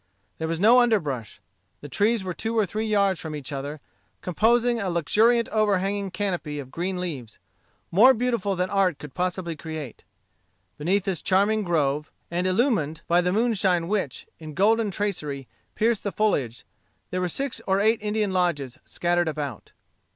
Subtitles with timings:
[0.39, 1.39] There was no underbrush.
[1.81, 3.81] The trees were two or three yards from each other,
[4.21, 7.37] composing a luxuriant overhanging canopy of green leaves,
[7.91, 10.03] more beautiful than art could possibly create.
[10.79, 16.11] Beneath this charming grove, and illumined by the moonshine which, in golden tracery, pierced the
[16.11, 16.65] foliage,
[17.11, 19.71] there were six or eight Indian lodges scattered about.